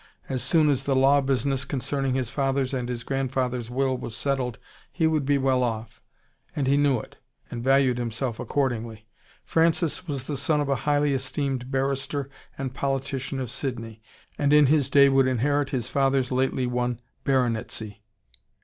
As 0.27 0.41
soon 0.41 0.71
as 0.71 0.81
the 0.85 0.95
law 0.95 1.21
business 1.21 1.63
concerning 1.63 2.15
his 2.15 2.31
father's 2.31 2.73
and 2.73 2.89
his 2.89 3.03
grandfather's 3.03 3.69
will 3.69 3.95
was 3.95 4.15
settled, 4.17 4.57
he 4.91 5.05
would 5.05 5.27
be 5.27 5.37
well 5.37 5.61
off. 5.61 6.01
And 6.55 6.65
he 6.65 6.75
knew 6.75 6.99
it, 6.99 7.17
and 7.51 7.63
valued 7.63 7.99
himself 7.99 8.39
accordingly. 8.39 9.05
Francis 9.45 10.07
was 10.07 10.23
the 10.23 10.37
son 10.37 10.59
of 10.59 10.69
a 10.69 10.75
highly 10.89 11.13
esteemed 11.13 11.69
barrister 11.69 12.31
and 12.57 12.73
politician 12.73 13.39
of 13.39 13.51
Sydney, 13.51 14.01
and 14.39 14.51
in 14.51 14.65
his 14.65 14.89
day 14.89 15.07
would 15.07 15.27
inherit 15.27 15.69
his 15.69 15.87
father's 15.87 16.31
lately 16.31 16.65
won 16.65 16.99
baronetcy. 17.23 18.01